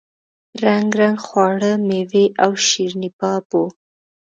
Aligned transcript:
رنګ 0.63 0.89
رنګ 1.01 1.17
خواړه 1.27 1.71
میوې 1.87 2.25
او 2.43 2.51
شیریني 2.67 3.09
باب 3.19 3.43
وو. 3.51 3.65